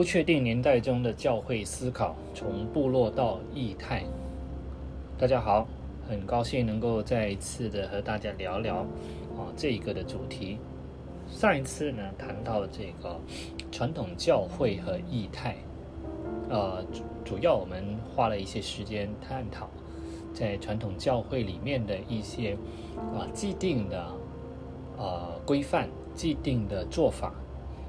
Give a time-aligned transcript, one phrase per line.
[0.00, 4.02] 不确定年代中的教会思考，从部落到异态。
[5.18, 5.68] 大家好，
[6.08, 8.76] 很高兴能够再一次的和大家聊聊
[9.36, 10.56] 啊这一个的主题。
[11.28, 13.20] 上一次呢谈到这个
[13.70, 15.56] 传统教会和异态，
[16.48, 17.84] 呃主主要我们
[18.16, 19.68] 花了一些时间探讨
[20.32, 22.56] 在传统教会里面的一些
[23.14, 24.06] 啊既定的
[24.96, 27.34] 呃规范、既定的做法。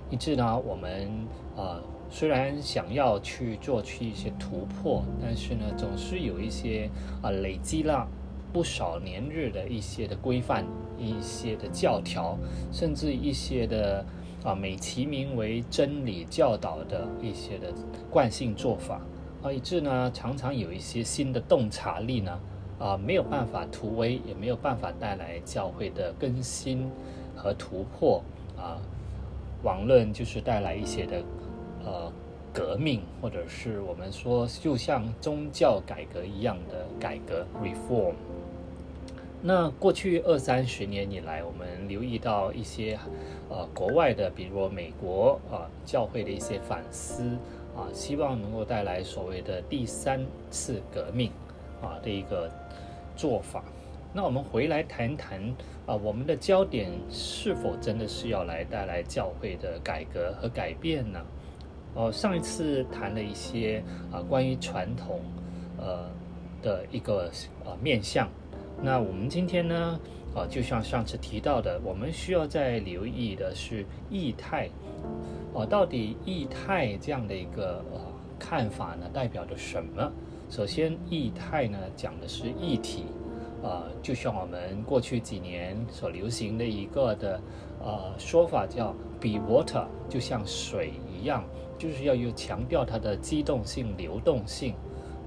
[0.09, 1.09] 以致呢，我们
[1.55, 1.81] 呃
[2.13, 6.89] 虽然想要去做去一些突破，但是呢，总是有一些
[7.21, 8.05] 啊累积了
[8.51, 10.65] 不少年日的一些的规范、
[10.99, 12.37] 一些的教条，
[12.69, 14.05] 甚至一些的
[14.43, 17.73] 啊美其名为真理教导的一些的
[18.09, 18.99] 惯性做法
[19.41, 22.39] 啊，以致呢，常常有一些新的洞察力呢
[22.77, 26.91] 啊没有办法突围，也没有办法带来教会的更新
[27.37, 28.21] 和突破
[28.57, 28.77] 啊。
[29.63, 31.23] 网论就是带来一些的
[31.85, 32.11] 呃
[32.53, 38.13] 革命，或者是我们说就像宗教改革一样的改革 （reform）。
[39.43, 42.99] 那过去二三十年以来，我们留意到一些
[43.49, 47.23] 呃国外的，比如美国啊教会的一些反思
[47.75, 51.31] 啊，希望能够带来所谓的第三次革命
[51.81, 52.51] 啊的一个
[53.15, 53.63] 做法。
[54.13, 55.41] 那我们回来谈谈
[55.87, 61.19] 啊，我们的焦点是否真的是要来带来教会的改革和改变呢？
[61.93, 65.19] 哦，上一次谈了一些啊关于传统
[65.77, 66.09] 呃
[66.61, 67.29] 的一个
[67.65, 68.27] 呃面向，
[68.81, 69.99] 那我们今天呢
[70.33, 74.69] 呃，就像上次提到的，我们需要再留意的是异态
[75.53, 77.99] 哦，到底异态这样的一个呃
[78.39, 80.09] 看法呢，代表着什么？
[80.49, 83.05] 首先，异态呢讲的是异体。
[83.63, 87.39] 呃，就像我们过去几年所流行的一个的
[87.79, 91.43] 呃说法，叫 “be water”，就像水一样，
[91.81, 94.75] 就是要有强调它的机动性、流动性。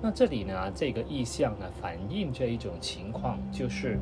[0.01, 3.99] 那这里呢，这个意象呢，反映这一种情况，就是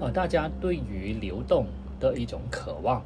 [0.00, 1.66] 呃，大家对于流动
[2.00, 3.00] 的一种渴望。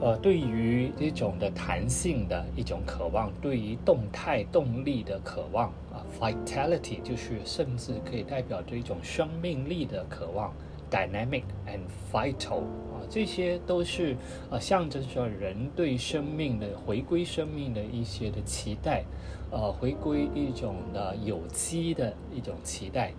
[0.00, 10.52] 呃，对于这种的弹性的一种渴望，对于动态动力的渴望啊，vitality 就是甚至可以代表着一种生命力的渴望
[10.90, 11.80] ，dynamic and
[12.12, 12.60] vital
[12.92, 14.16] 啊，这些都是
[14.50, 19.04] 呃象征着人对生命的回归生命的一些的期待，
[19.50, 23.12] 呃，回归一种的有机的一种期待。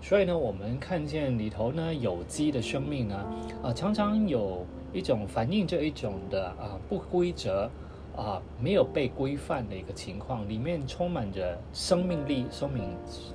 [0.00, 3.26] 所以呢，我们看见里头呢，有机的生命呢，
[3.62, 4.66] 啊，常常有。
[4.94, 7.68] 一种反映着一种的啊不规则
[8.16, 12.84] 啊没有被规范的一个情况，里面充满着生命力，生命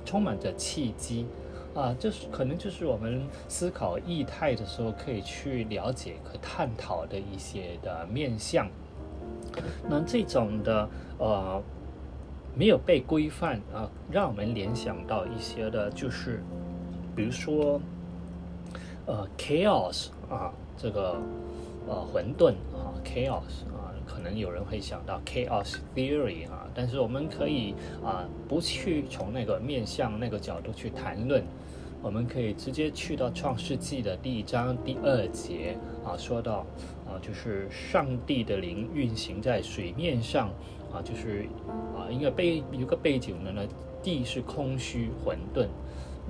[0.02, 1.26] 充满着契机
[1.74, 8.68] 啊，这是可能就是我们思考异态的时候可以去了解和探讨的一些的面向。
[9.88, 10.88] 那这种的
[11.18, 11.62] 呃
[12.54, 16.42] 没有被规范啊，让我们联想到一些的，就是
[17.14, 17.80] 比如说
[19.06, 21.16] 呃 chaos 啊这个。
[21.88, 23.79] 呃，混沌啊，chaos 啊，
[24.12, 31.44] 可能有人会想到 chaos theory 啊，但是我们可以啊，不去从那个面向那个角度去谈论，
[32.02, 36.66] 我们可以直接去到创世纪的第一章第二节啊，说到
[37.06, 40.48] 啊，就是上帝的灵运行在水面上
[40.92, 41.46] 啊，就是
[41.96, 43.62] 啊，因为背有个背景的呢，
[44.02, 45.68] 地是空虚混沌。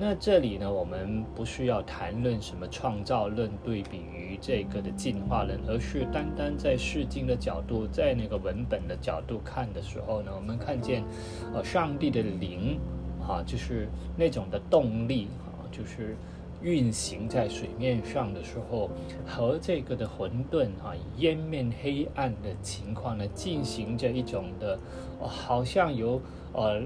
[0.03, 11.05] 那这里呢，我们不需要谈论什么创造论对比于这个的进化论，而是单单在释经的角度，在那个文本的角度看的时候呢，我们看见，
[11.53, 12.81] 呃，上帝的灵，
[13.21, 16.17] 啊，就是那种的动力，啊，就是
[16.63, 18.89] 运行在水面上的时候，
[19.27, 24.79] 和这个的混沌啊，烟面黑暗的情况呢，进行着一种的，
[25.21, 26.19] 好像有
[26.55, 26.81] 呃。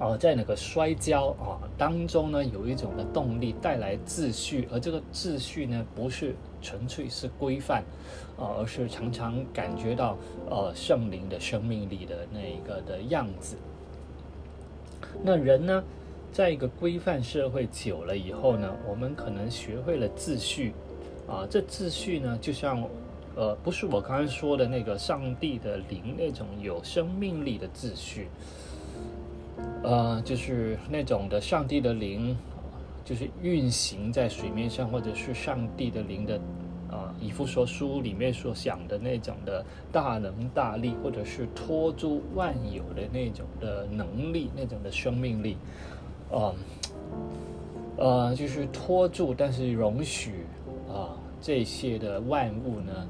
[0.00, 7.82] 哦，在那个摔跤啊当中呢，有一种的动力带来秩序，而这个秩序呢，不是纯粹是规范，
[8.36, 10.16] 啊，而是常常感觉到
[10.48, 13.56] 呃圣灵的生命力的那一个的样子。
[15.20, 15.82] 那人呢，
[16.32, 20.74] 在一个规范社会久了以后呢，我们可能学会了秩序，
[21.26, 22.88] 啊，这秩序呢，就像
[23.34, 28.28] 呃，不是我刚才说的那个上帝的灵那种有生命力的秩序。
[29.82, 32.36] 呃，就是那种的上帝的灵，
[33.04, 36.38] 就是运行在水面上，或者是上帝的灵的，
[36.90, 45.56] 啊，以弗所书里面所讲的那种的大能大力，或者是托住万有的那种的能力，那种的生命力，
[46.30, 46.52] 啊，
[47.96, 50.44] 呃，就是托住，但是容许
[50.88, 53.06] 啊这些的万物呢，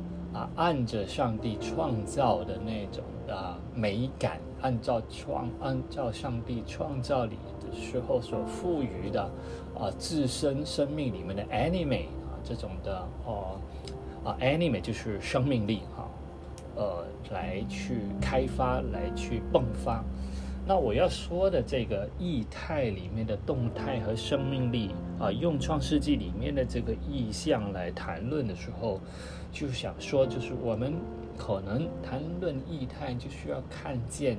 [0.57, 3.03] 按着上帝创造的那种
[3.35, 9.23] 啊美感，按照创按照上帝创造里的时候所赋予的
[9.79, 13.59] 啊自身生命里面的 anime 啊这种的哦
[14.25, 16.09] 啊 anime 就是生命力哈，
[16.77, 20.05] 呃来去开发来去迸发。
[20.69, 29.01] 那我要说的这个意态里面的动态和生命力啊，用创世纪里面的这个意象来谈论的时候，
[29.51, 30.93] 就想说，就是我们
[31.39, 34.37] 可能谈论意态，就需要看见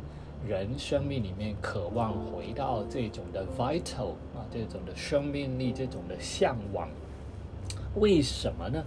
[0.47, 6.87] 人生命里面渴望回到这种的 vital 啊，这种的生命力，这种的向往。
[7.95, 8.85] 为什么呢？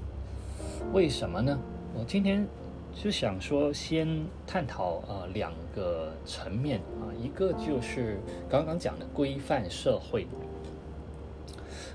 [0.92, 1.58] 为什么呢？
[1.92, 2.46] 我今天。
[2.94, 4.06] 就想说，先
[4.46, 10.26] 探讨呃两个层面啊，一个就是刚刚讲的规范社会。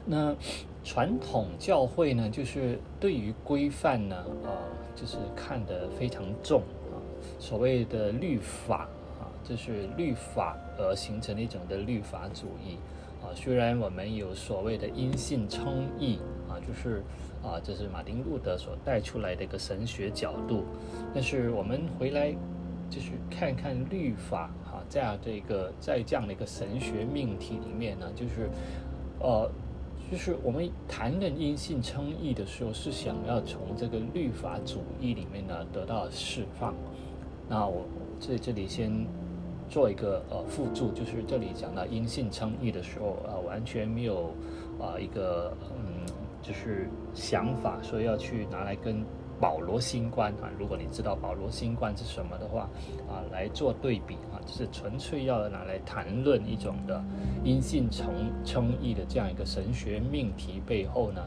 [0.05, 0.35] 那
[0.83, 4.51] 传统教会呢，就是对于规范呢，呃，
[4.95, 6.95] 就是看得非常重啊。
[7.39, 8.87] 所谓的律法
[9.19, 12.77] 啊，就是律法而形成的一种的律法主义
[13.21, 13.33] 啊。
[13.35, 16.19] 虽然我们有所谓的因信称义
[16.49, 17.03] 啊，就是。
[17.43, 20.65] 啊，这是马丁路德所带出来的一个神学角度，
[21.13, 22.35] 但是我们回来
[22.89, 28.49] 就是看看律法哈，在这个在这样的一个神学命题里面呢，就是
[29.19, 29.49] 呃，
[30.11, 36.73] 就是我们谈论因信称义的时候，是想要从这个律法主义里面呢得到释放。
[37.49, 37.85] 那我
[38.19, 39.05] 在这里先
[39.69, 44.33] 做一个呃附注，就是这里讲到因信称义的时候啊，完全没有
[44.79, 46.05] 啊一个嗯。
[46.39, 49.03] 就是想法说要去拿来跟
[49.39, 52.69] 保罗新冠啊，如果你知道保罗新冠是什么的话
[53.07, 57.03] 啊，来做对比啊，就是纯粹要拿来谈论一种的
[57.43, 58.07] 因信称
[58.43, 61.21] 称义的这样一个神学命题背后呢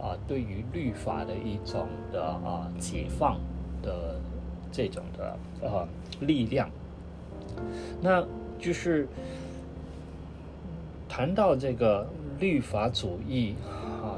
[0.00, 3.38] 啊，对于律法的一种的啊解放
[3.82, 4.16] 的
[4.70, 5.88] 这种的啊
[6.20, 6.70] 力量，
[8.00, 8.24] 那
[8.58, 9.08] 就是
[11.08, 12.06] 谈到这个
[12.38, 13.54] 律法主义。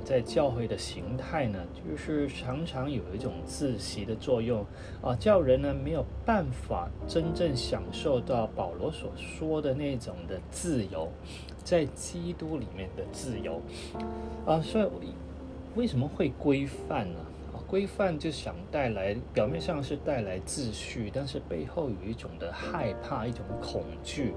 [0.08, 4.64] 在教会的形态呢，就是常常有一种自习的作用
[5.02, 11.12] 啊，叫人呢没有办法真正享受到保罗所说的那种的自由，
[11.62, 13.60] 在基督里面的自由
[14.46, 14.88] 啊，所以
[15.76, 17.18] 为什么会规范呢？
[17.52, 24.32] 啊，规范就想带来表面上是带来秩序，但是背后有一种的害怕，一种恐惧。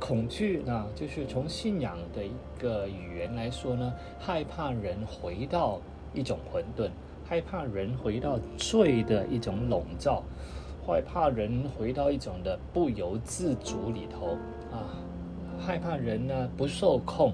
[0.00, 5.80] 恐惧呢，就是从信仰的一个语言来说呢，害怕人回到
[6.12, 6.90] 一种混沌，
[7.24, 10.22] 害怕人回到罪的一种笼罩，
[10.86, 14.38] 害怕人回到一种的不由自主里头
[14.72, 14.96] 啊，
[15.58, 17.32] 害怕人呢不受控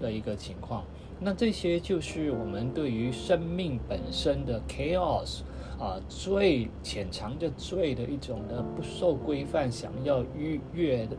[0.00, 0.84] 的一个情况。
[1.20, 5.42] 那这些就是我们对于生命本身的 chaos
[5.78, 11.16] 啊，最潜藏着罪的一种的不受规范，想要逾越的。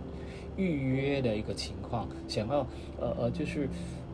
[0.58, 2.60] 预约的一个情况，想要
[3.00, 3.70] 呃呃，就是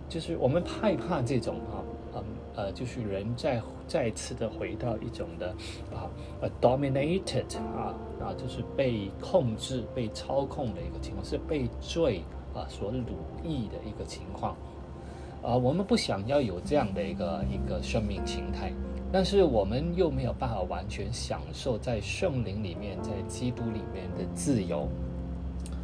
[0.07, 1.83] 就是我们害怕这种啊，
[2.15, 2.23] 嗯
[2.55, 5.49] 呃，就是人再再次的回到一种的
[5.93, 6.09] 啊
[6.41, 12.21] 呃 dominated 啊啊，就是被控制、被操控的一个情况，是被罪
[12.53, 13.05] 啊所奴
[13.43, 14.55] 役的一个情况
[15.43, 15.55] 啊。
[15.55, 18.73] 我们不想要有这样的一个一个生命形态，
[19.11, 24.87] 但是我们又没有办法完全享受在圣灵里面、在基督里面的自由。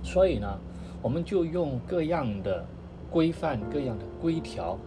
[0.05, 0.59] 所以呢，
[1.01, 2.63] 我们就用各样的
[3.09, 4.77] 规范、各样的规条，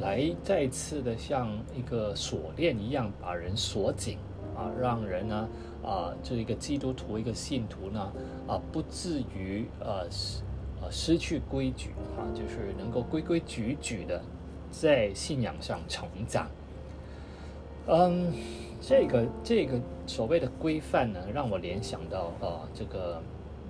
[0.00, 4.18] 来再次的像一个锁链一样把人锁紧
[4.56, 5.48] 啊，让人呢
[5.82, 8.12] 啊，这一个基督徒、一个信徒呢
[8.46, 10.42] 啊，不至于呃失
[10.80, 14.22] 呃失去规矩啊，就是能够规规矩矩的
[14.70, 16.46] 在信仰上成长。
[17.88, 18.32] 嗯，
[18.80, 23.20] 这个这个所谓的规范呢，让我联想到啊，这个。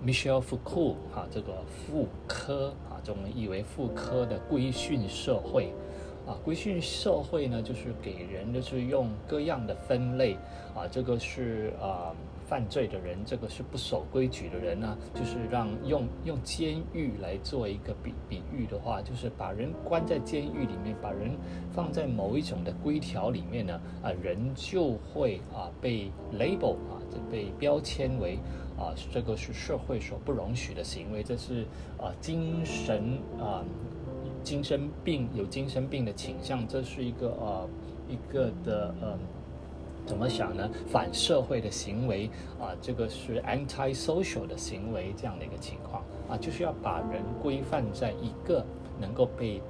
[0.05, 5.73] Michelle Foucault 哈，这个妇科啊，中文译为妇科的规训社会
[6.27, 10.35] 啊，规训社会呢，就是给人就是用各样的分类
[10.75, 12.15] 啊，这个是啊
[12.47, 21.37] 犯罪的人，这个是不守规矩的人呢，就是让用用监狱来做一个比比喻的话，就是把人关在监狱里面，把人
[21.73, 28.39] 放在某一种的规条里面呢，啊，人就会啊被 label 啊，就被标签为。
[28.79, 31.65] 啊，这个是社会所不容许的行为，这是
[31.99, 33.65] 啊精神啊
[34.45, 37.69] 精神病有精神病的倾向，这是一个呃
[38.09, 39.19] 一个的呃
[40.07, 40.71] 怎么想呢？
[40.87, 48.65] 反社会的行为啊，这个是 anti-social 的行为，这样的一个情况啊，就是要把人规范在一个
[49.01, 49.61] 能够被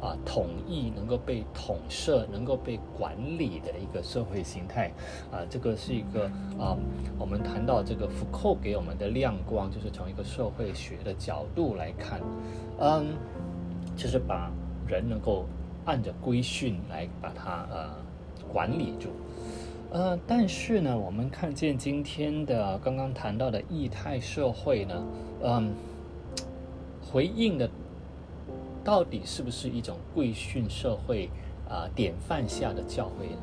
[0.00, 4.90] 啊统一、能够被统摄、能够被管理的一个社会形态
[5.30, 5.40] 啊。
[5.48, 6.26] 这个是一个
[6.58, 6.76] 啊，
[7.18, 12.20] 我们谈到这个福寇给我们的亮光，就是从一个社会学的角度来看，
[12.78, 13.14] 嗯，
[13.96, 14.50] 就是把
[14.86, 15.46] 人能够
[15.84, 17.90] 按着规训来把它呃
[18.52, 19.10] 管理住。
[19.88, 25.04] 呃，但是呢，我们看见今天的刚刚谈到的异态社会呢，
[25.42, 25.72] 嗯，
[27.00, 27.70] 回应的
[28.86, 31.28] 到底是不是一种贵训社会
[31.68, 33.42] 啊典范下的教会呢？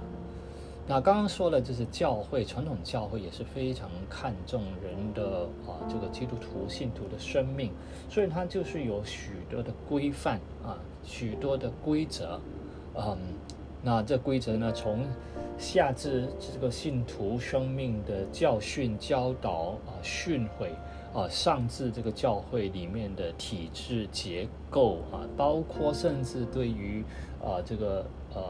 [0.87, 7.73] 那刚刚说了，就是教会传统教会也是非常看重人的啊这个基督徒信徒的生命，
[8.09, 12.39] 所以它就是有许多的规范啊，许多的规则，
[12.95, 13.17] 嗯，
[13.81, 15.05] 那这规则呢从
[15.57, 20.69] 下至这个信徒生命的教训、教导啊、训诲
[21.13, 27.03] 啊，上至这个教会里面的体制结构啊，包括甚至对于
[27.39, 28.41] 啊这个呃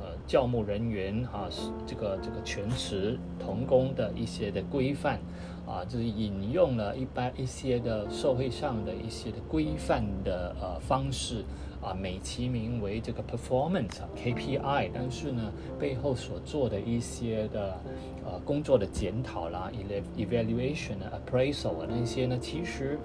[0.00, 1.48] 呃教牧人员啊，
[1.86, 5.18] 这个这个全职同工的一些的规范
[5.66, 11.44] 啊，就是引用了一般一些的社会上的一些的规范的呃方式。
[11.84, 17.78] 啊，美其名为这个 performance KPI，但是呢，背后所做的一些的
[18.24, 19.70] 呃工作的检讨啦
[20.16, 22.98] ，evaluation 啊、appraisal 啊那些呢，其实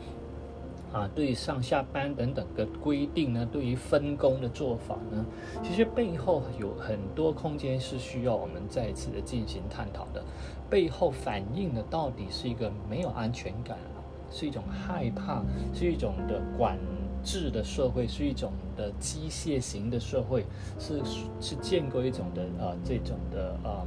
[0.91, 5.25] 啊，对上下班等等的规定呢，对于分工的做法呢，
[5.63, 10.23] 其实背后有很多空间是需要我们再次的进行探讨的。
[10.69, 16.77] 背后反映的到底是一个没有安全感啊，是一种害怕，是一种的管。
[17.21, 20.45] 制的社会是一种的机械型的社会，
[20.79, 21.01] 是
[21.41, 23.85] 是建构一种的呃这种的呃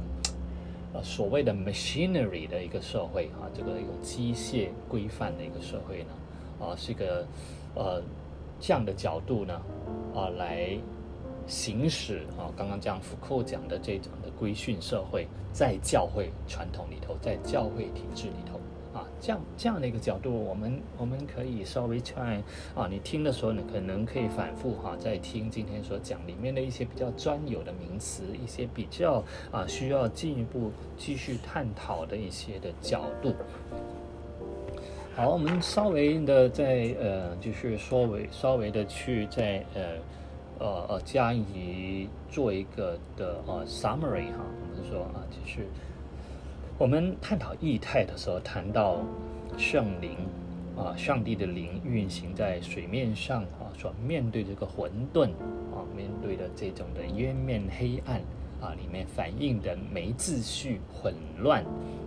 [0.93, 7.25] 呃所谓的 machinery 的一个社会啊，这个有机械规范的一个社会呢啊，是一个
[7.75, 8.01] 呃
[8.59, 9.61] 这样的角度呢
[10.13, 10.77] 啊来
[11.47, 18.59] 行使啊刚刚讲福寇讲的这种的规训社会，在教会传统里头，在教会体制里头。
[18.93, 22.39] 啊，这样这样的一个角度，我们我们可以稍微 try，
[22.75, 33.33] 啊，你听的时候呢，可能可以反复哈，在听今天所讲里面的一些比较专有的名词，一些比较啊需要进一步继续探讨的一些的角度。
[35.15, 39.81] 好，我们稍微的在呃，就是稍微稍微的去在呃
[40.59, 45.65] 呃呃加以做一个的呃 summary 哈，我们说啊，就是。
[46.79, 48.97] 我们探讨异态的时候，谈到
[49.57, 50.17] 圣灵
[50.75, 55.29] 啊，上帝的灵运行在水面上啊，所面对这个混沌
[55.71, 58.19] 啊，面对的这种的渊面黑暗
[58.59, 61.13] 啊，里面反映的没秩序、混
[61.43, 61.63] 乱，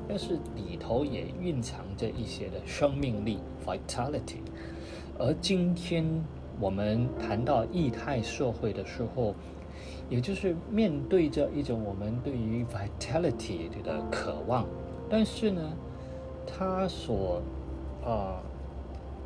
[0.09, 4.41] 但是里头也蕴藏着一些的生命力 （vitality）。
[5.17, 6.05] 而今天
[6.59, 9.33] 我们谈到异态社会的时候，
[10.09, 14.67] 也就是面对着一种我们对于 vitality 的渴望，
[15.09, 15.63] 但是呢，
[16.47, 17.43] 他所
[18.05, 18.41] 啊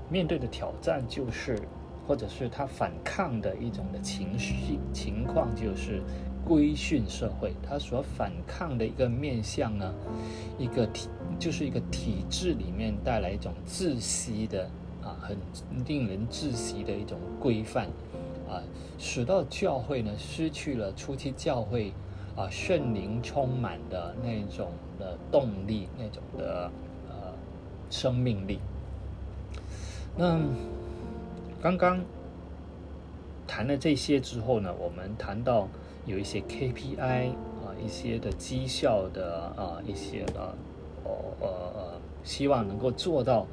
[0.09, 1.59] 面对的挑战就是，
[2.07, 6.03] 或者是他反抗的一种的情绪情况就是
[6.45, 9.95] 规训社会，他所反抗的一个面向呢，
[10.59, 14.65] 一个体就是一个体制里面带来一种窒息的
[15.03, 15.37] 啊，很
[15.87, 17.89] 令人窒息的一种规范。
[18.51, 18.63] 啊，
[18.99, 21.93] 使到教会呢失去了初期教会
[22.37, 26.71] 啊圣灵充满的那种的动力，那种的
[27.09, 27.33] 呃
[27.89, 28.59] 生命力。
[30.17, 30.41] 那
[31.63, 32.01] 刚刚
[33.47, 35.69] 谈了这些之后呢，我们谈到
[36.05, 40.55] 有一些 KPI 啊，一些的绩效的啊，一些的
[41.05, 43.47] 呃呃呃，希望能够做到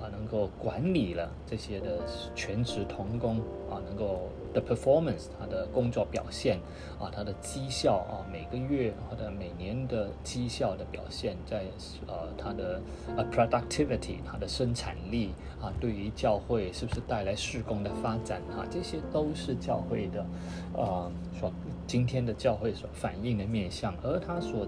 [0.00, 1.98] 啊，能够管理了这些的
[2.36, 4.30] 全职童工啊，能够。
[4.54, 6.58] 的 performance，他的工作表现
[6.98, 11.64] 啊，他的绩效啊，每个月或者每年的绩效的表现，在
[12.06, 12.80] 呃他的
[13.16, 20.24] 呃 productivity，他的生产力啊，对于教会是不是带来事工的发展啊，这些都是教会的
[20.72, 21.52] 呃所
[21.86, 24.66] 今天的教会所反映的面向，而他所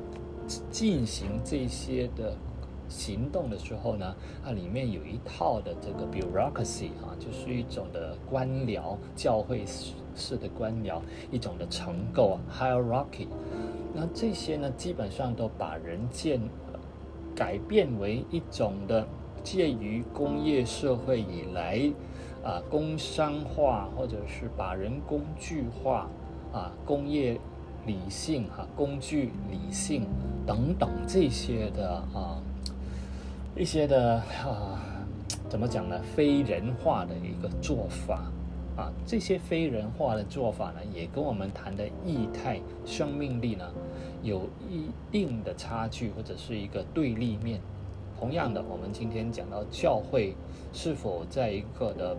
[0.70, 2.36] 进行这些的。
[2.88, 4.14] 行动的时候呢，
[4.44, 9.64] 它里面有一套的这个 bureaucracy 啊，就是一种的官僚，教会
[10.14, 11.00] 式的官僚，
[11.30, 13.26] 一种的成构 hierarchy。
[13.94, 16.40] 那这些呢，基本上都把人建
[17.34, 19.06] 改变为一种的
[19.42, 21.92] 介于工业社会以来
[22.44, 26.08] 啊，工商化或者是把人工具化
[26.52, 27.38] 啊，工业
[27.84, 30.06] 理性哈，工具理性
[30.46, 32.42] 等等这些的啊。
[33.56, 34.78] 一些的啊，
[35.48, 35.98] 怎么讲呢？
[36.14, 38.30] 非人化的一个做法
[38.76, 43.64] 啊，这些非人化的做法呢，也跟我们谈的异态生命力呢，
[44.22, 47.58] 有一定的差距或者是一个对立面。
[48.20, 50.34] 同样的，我们今天讲到教会
[50.74, 52.16] 是否在一个的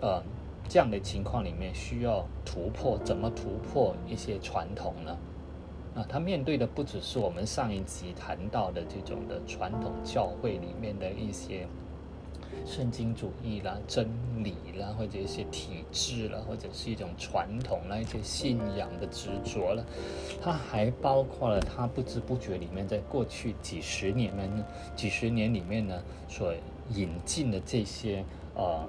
[0.00, 0.20] 呃
[0.68, 5.16] 这样的情况里面需要突破，怎么突破一些传统呢？
[5.94, 11.66] 啊，他面对的不只是我们上一集谈到的这种的传统教会里面的一些
[12.64, 14.08] 圣经主义啦、真
[14.44, 19.84] 理啦，或者一些体制啦，或者是一种传统啦、一些信仰的执着了，
[20.40, 24.64] 它还包括了他不知不觉里面在过去几十年呢、
[24.94, 26.54] 几十年里面呢所
[26.94, 28.86] 引进的这些呃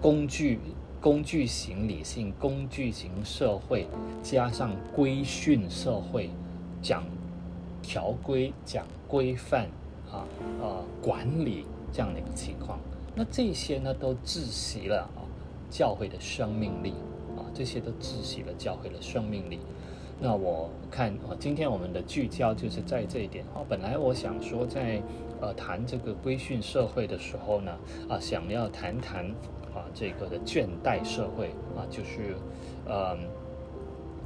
[0.00, 0.60] 工具。
[1.02, 3.88] 工具型理性、工具型社会，
[4.22, 6.30] 加上规训社会，
[6.80, 7.02] 讲
[7.82, 9.66] 条规、讲规范
[10.08, 10.22] 啊
[10.62, 12.78] 啊管理这样的一个情况，
[13.16, 15.26] 那这些呢都窒息了啊
[15.68, 16.90] 教会的生命力
[17.36, 19.58] 啊，这些都窒息了教会的生命力。
[20.20, 23.58] 那我看啊，今天我们的聚焦就是在这一点啊。
[23.68, 25.02] 本来我想说，在
[25.40, 27.76] 呃谈这个规训社会的时候呢，
[28.08, 29.28] 啊想要谈谈。
[29.74, 32.36] 啊，这个的倦怠社会啊，就是，
[32.86, 33.16] 呃，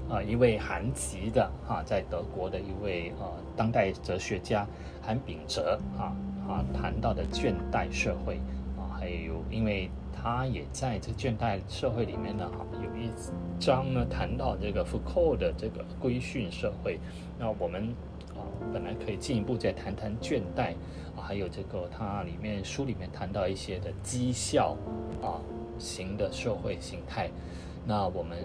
[0.09, 4.67] 啊，一位韩籍的啊，在德国的一位呃当代哲学家
[5.01, 6.17] 韩炳哲啊
[6.49, 8.41] 啊谈到的倦怠社会
[8.77, 13.09] 啊，还有因为他也在这倦怠社会里面呢，哈，有一
[13.61, 16.99] 章呢谈到这个福寇的这个规训社会，
[17.39, 17.95] 那我们
[18.73, 20.73] 本来可以进一步再谈谈倦怠。
[21.17, 24.77] 啊还有这个，它里面书里面谈到一些的绩效
[25.23, 25.41] 啊
[25.79, 27.31] 型的社会形态，
[27.87, 28.39] 那我们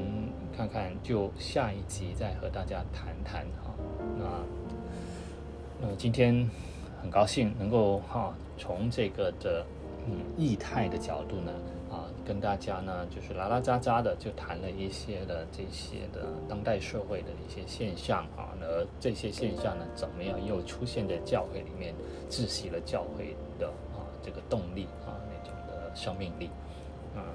[0.56, 3.74] 看看，就下一集再和大家谈谈哈。
[4.18, 4.26] 那
[5.82, 6.50] 那今天
[7.02, 9.66] 很高兴能够哈从这个的
[10.08, 11.52] 嗯异态的角度呢。
[12.26, 21.94] 跟大家呢就是拉拉杂杂的就谈了一些的这些的当代社会的一些现象啊，而这些现象呢怎么样又出现在教会里面，
[22.30, 26.50] 窒息了教会的啊这个动力啊那种的生命力，
[27.16, 27.26] 啊，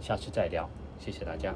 [0.00, 1.54] 下次再聊，谢谢大家。